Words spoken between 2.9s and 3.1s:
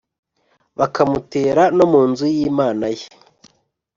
ye.